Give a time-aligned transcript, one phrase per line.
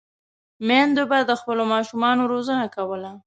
[0.67, 3.11] میندو به د خپلو ماشومانو روزنه کوله.